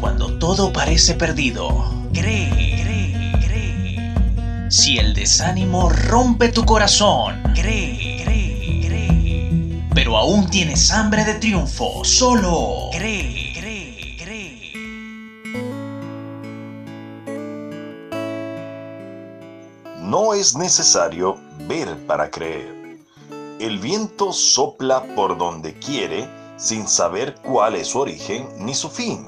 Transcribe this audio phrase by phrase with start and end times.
[0.00, 1.68] Cuando todo parece perdido,
[2.12, 2.50] cree,
[2.82, 4.70] cree, cree.
[4.70, 9.82] Si el desánimo rompe tu corazón, cree, cree, cree.
[9.94, 13.46] Pero aún tienes hambre de triunfo, solo cree.
[20.06, 23.00] No es necesario ver para creer.
[23.58, 29.26] El viento sopla por donde quiere sin saber cuál es su origen ni su fin.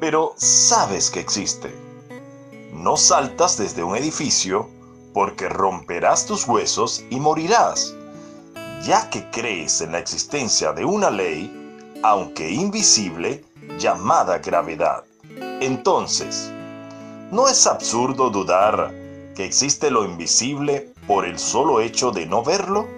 [0.00, 1.72] Pero sabes que existe.
[2.72, 4.68] No saltas desde un edificio
[5.12, 7.94] porque romperás tus huesos y morirás,
[8.84, 11.50] ya que crees en la existencia de una ley,
[12.02, 13.44] aunque invisible,
[13.78, 15.04] llamada gravedad.
[15.60, 16.50] Entonces,
[17.30, 18.92] ¿no es absurdo dudar
[19.36, 22.88] que existe lo invisible por el solo hecho de no verlo?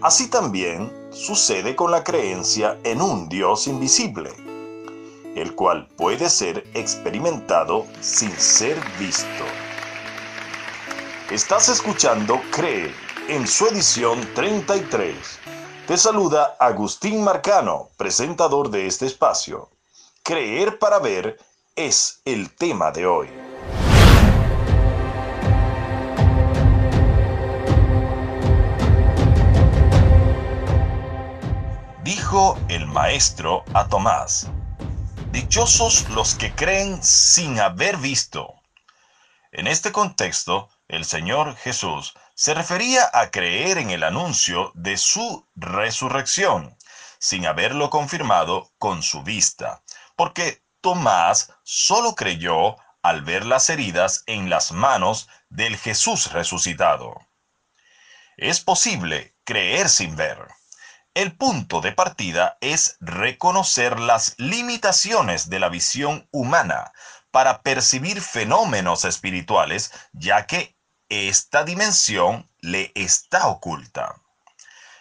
[0.00, 4.30] Así también sucede con la creencia en un Dios invisible,
[5.36, 9.44] el cual puede ser experimentado sin ser visto.
[11.30, 12.92] Estás escuchando Cree
[13.28, 15.16] en su edición 33.
[15.86, 19.68] Te saluda Agustín Marcano, presentador de este espacio.
[20.22, 21.38] Creer para ver
[21.76, 23.51] es el tema de hoy.
[32.92, 34.50] Maestro a Tomás,
[35.30, 38.60] Dichosos los que creen sin haber visto.
[39.50, 45.48] En este contexto, el Señor Jesús se refería a creer en el anuncio de su
[45.54, 46.76] resurrección,
[47.18, 49.82] sin haberlo confirmado con su vista,
[50.14, 57.14] porque Tomás solo creyó al ver las heridas en las manos del Jesús resucitado.
[58.36, 60.46] Es posible creer sin ver.
[61.14, 66.92] El punto de partida es reconocer las limitaciones de la visión humana
[67.30, 70.74] para percibir fenómenos espirituales, ya que
[71.10, 74.14] esta dimensión le está oculta.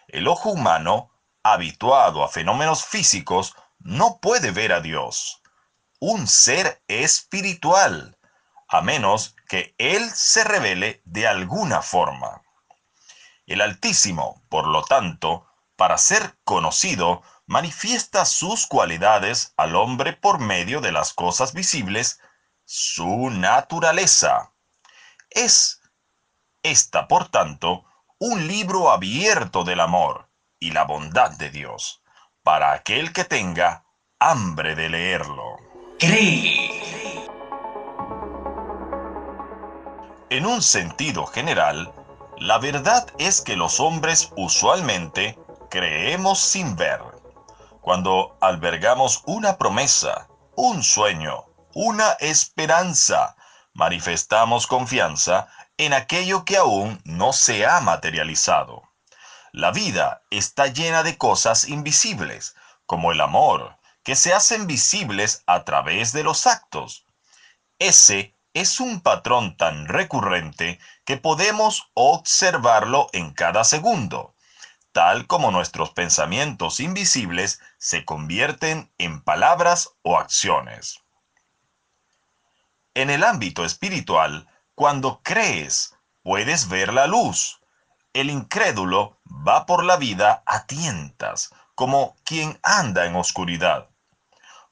[0.10, 1.12] El ojo humano,
[1.44, 5.42] habituado a fenómenos físicos, no puede ver a Dios,
[6.00, 8.18] un ser espiritual,
[8.68, 12.42] a menos que Él se revele de alguna forma.
[13.48, 15.48] El Altísimo, por lo tanto,
[15.82, 22.20] para ser conocido, manifiesta sus cualidades al hombre por medio de las cosas visibles,
[22.66, 24.54] su naturaleza.
[25.32, 25.82] Es
[26.62, 27.84] esta, por tanto,
[28.20, 32.04] un libro abierto del amor y la bondad de Dios,
[32.44, 33.84] para aquel que tenga
[34.20, 35.58] hambre de leerlo.
[35.98, 36.70] Cree.
[40.30, 41.92] En un sentido general,
[42.38, 45.38] la verdad es que los hombres usualmente
[45.72, 47.02] creemos sin ver.
[47.80, 53.38] Cuando albergamos una promesa, un sueño, una esperanza,
[53.74, 58.84] manifestamos confianza en aquello que aún no se ha materializado.
[59.54, 62.54] La vida está llena de cosas invisibles,
[62.86, 67.06] como el amor, que se hacen visibles a través de los actos.
[67.80, 74.36] Ese es un patrón tan recurrente que podemos observarlo en cada segundo
[74.92, 81.00] tal como nuestros pensamientos invisibles se convierten en palabras o acciones.
[82.94, 87.62] En el ámbito espiritual, cuando crees, puedes ver la luz.
[88.14, 93.90] El incrédulo va por la vida a tientas, como quien anda en oscuridad.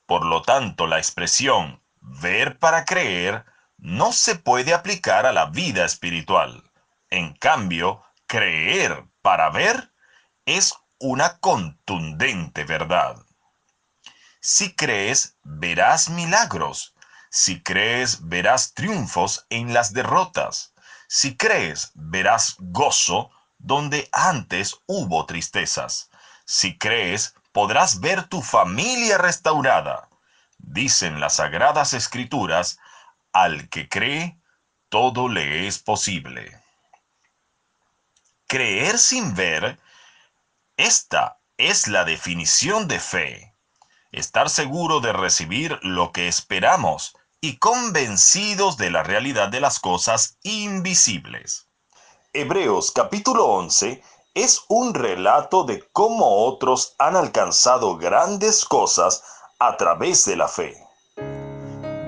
[0.05, 3.45] Por lo tanto, la expresión ver para creer
[3.77, 6.69] no se puede aplicar a la vida espiritual.
[7.09, 9.91] En cambio, creer para ver
[10.57, 13.23] es una contundente verdad.
[14.41, 16.95] Si crees, verás milagros.
[17.29, 20.73] Si crees, verás triunfos en las derrotas.
[21.07, 23.29] Si crees, verás gozo
[23.59, 26.09] donde antes hubo tristezas.
[26.45, 30.09] Si crees, podrás ver tu familia restaurada.
[30.57, 32.79] Dicen las sagradas escrituras,
[33.33, 34.35] al que cree,
[34.89, 36.59] todo le es posible.
[38.47, 39.77] Creer sin ver
[40.79, 43.53] esta es la definición de fe.
[44.13, 50.37] Estar seguro de recibir lo que esperamos y convencidos de la realidad de las cosas
[50.41, 51.67] invisibles.
[52.31, 54.01] Hebreos capítulo 11
[54.33, 59.21] es un relato de cómo otros han alcanzado grandes cosas
[59.59, 60.77] a través de la fe.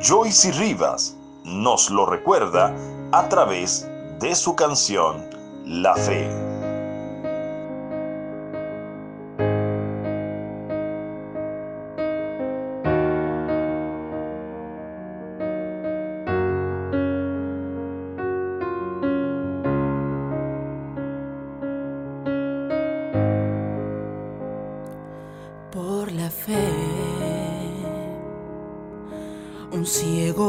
[0.01, 1.13] Joyce Rivas
[1.43, 2.73] nos lo recuerda
[3.11, 3.85] a través
[4.19, 5.29] de su canción
[5.65, 6.50] La Fe.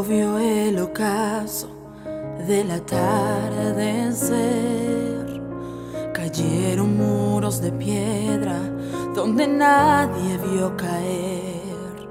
[0.00, 1.68] Vio el ocaso
[2.46, 4.32] del atardecer.
[6.14, 8.58] Cayeron muros de piedra
[9.14, 12.08] donde nadie vio caer.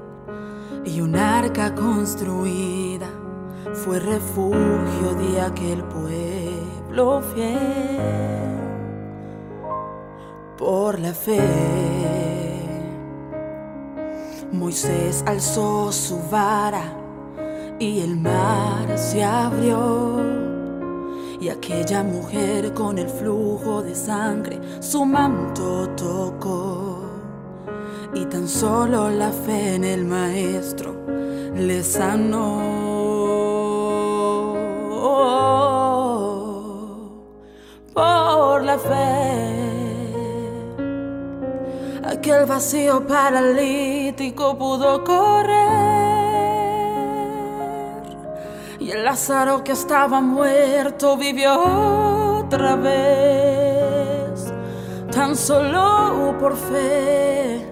[0.84, 3.08] Y un arca construida
[3.72, 8.60] fue refugio de aquel pueblo fiel.
[10.56, 11.40] Por la fe,
[14.52, 17.01] Moisés alzó su vara
[17.82, 20.20] y el mar se abrió.
[21.40, 27.00] Y aquella mujer con el flujo de sangre su manto tocó.
[28.14, 30.94] Y tan solo la fe en el maestro
[31.56, 32.70] le sanó.
[37.94, 40.12] Por la fe,
[42.04, 46.11] aquel vacío paralítico pudo correr.
[48.92, 51.54] El Lázaro que estaba muerto vivió
[52.40, 54.52] otra vez,
[55.10, 57.66] tan solo por fe,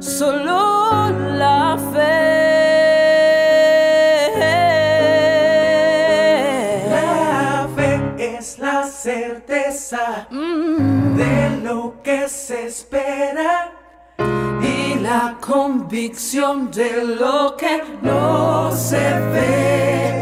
[0.00, 2.34] solo la fe.
[6.90, 13.70] La fe es la certeza Mm, de lo que se espera.
[14.62, 20.13] y la convicción de lo que no se ve.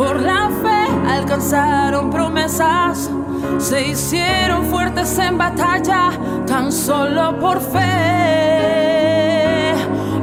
[0.00, 3.10] Por la fe alcanzaron promesas,
[3.58, 6.12] se hicieron fuertes en batalla,
[6.46, 7.80] tan solo por fe.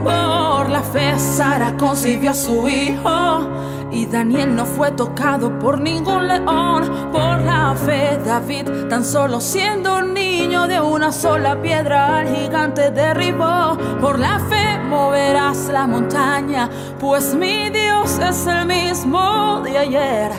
[0.04, 3.52] Por la fe Sara concibió a su hijo.
[3.98, 7.10] Y Daniel no fue tocado por ningún león.
[7.12, 12.92] Por la fe David, tan solo siendo un niño de una sola piedra, al gigante
[12.92, 13.76] derribó.
[14.00, 20.32] Por la fe moverás la montaña, pues mi Dios es el mismo de ayer.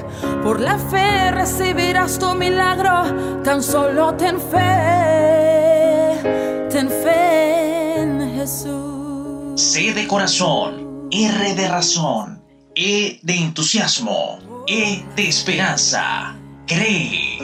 [0.44, 6.20] Por la fe recibirás tu milagro, tan solo ten fe,
[6.70, 9.60] ten fe en Jesús.
[9.60, 12.37] C de corazón, R de razón,
[12.80, 14.38] E de entusiasmo,
[14.68, 16.36] E de esperanza.
[16.64, 17.40] Cree.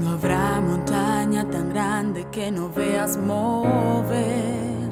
[0.00, 4.90] No habrá montaña tan grande que no veas mover.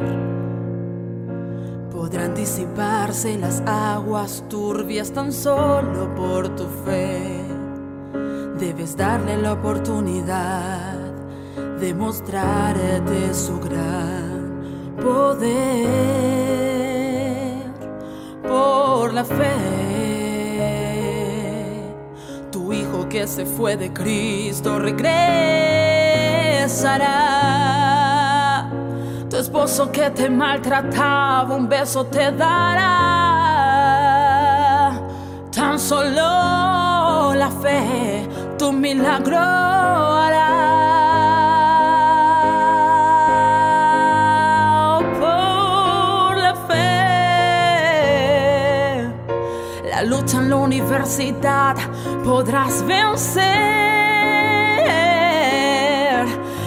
[1.90, 7.44] Podrán disiparse las aguas turbias tan solo por tu fe.
[8.60, 11.12] Debes darle la oportunidad
[11.80, 14.60] de mostrarte su gran
[15.02, 16.12] poder.
[19.02, 19.50] Por la fe,
[22.52, 25.10] tu hijo que se fue de Cristo regresará.
[29.28, 32.92] Tu esposo que te maltrataba un beso te dará.
[35.50, 40.81] Tan solo la fe tu milagro hará.
[50.02, 51.76] La lucha en la universidad
[52.24, 53.42] podrás vencer.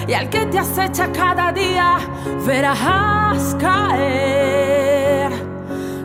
[0.07, 1.97] Y al que te acecha cada día
[2.45, 5.31] verás caer.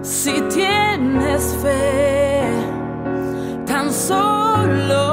[0.02, 2.42] Si tienes fe,
[3.64, 5.09] tan solo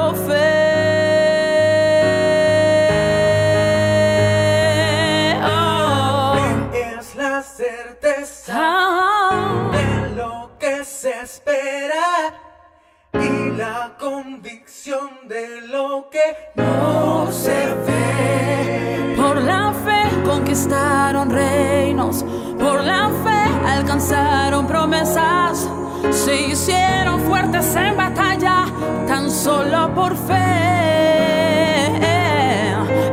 [20.58, 22.24] conquistaron reinos,
[22.58, 25.68] por la fe alcanzaron promesas,
[26.10, 28.66] se hicieron fuertes en batalla,
[29.06, 30.34] tan solo por fe.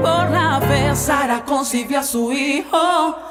[0.01, 3.24] Por la fe Sara concibió a su hijo.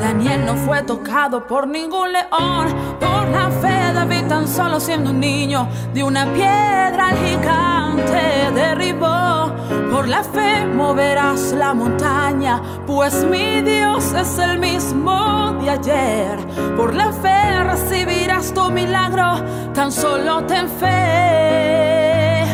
[0.00, 2.74] Daniel no fue tocado por ningún león.
[3.00, 9.52] Por la fe David tan solo siendo un niño de una piedra al gigante derribó.
[9.90, 16.38] Por la fe moverás la montaña, pues mi Dios es el mismo de ayer.
[16.76, 19.42] Por la fe recibirás tu milagro,
[19.74, 22.44] tan solo ten fe,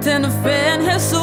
[0.00, 1.20] ten fe en Jesús.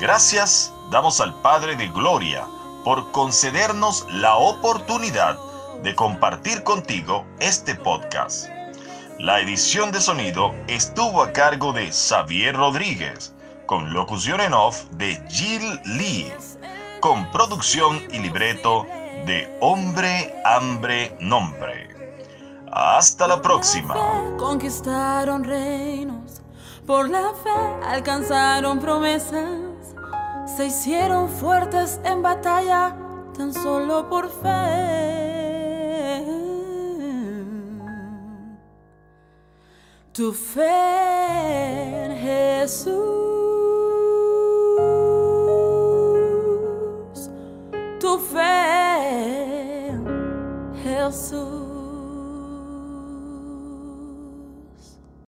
[0.00, 2.46] Gracias damos al Padre de Gloria
[2.84, 5.38] por concedernos la oportunidad
[5.82, 8.48] de compartir contigo este podcast.
[9.18, 13.34] La edición de sonido estuvo a cargo de Xavier Rodríguez,
[13.66, 16.32] con locución en off de Jill Lee,
[17.00, 18.86] con producción y libreto
[19.26, 21.88] de Hombre, Hambre, Nombre.
[22.72, 23.94] Hasta la próxima.
[24.38, 26.40] Conquistaron reinos,
[26.86, 29.69] por la fe alcanzaron promesas,
[30.56, 32.96] se hicieron fuertes en batalla
[33.36, 34.50] tan solo por fe.
[40.12, 42.90] Tu fe Jesús,
[48.00, 49.92] tu fe
[50.82, 51.59] Jesús.